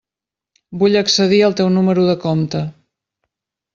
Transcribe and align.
Vull 0.83 0.97
accedir 1.01 1.41
al 1.49 1.55
teu 1.61 1.69
número 1.75 2.07
de 2.11 2.17
compte. 2.27 2.63